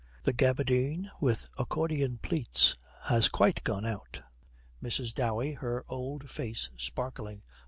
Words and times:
'The 0.23 0.33
gabardine 0.33 1.11
with 1.19 1.47
accordion 1.59 2.17
pleats 2.17 2.75
has 3.03 3.29
quite 3.29 3.63
gone 3.63 3.85
out.' 3.85 4.23
MRS. 4.81 5.13
DOWEY, 5.13 5.53
her 5.53 5.85
old 5.89 6.27
face 6.27 6.71
sparkling. 6.75 7.43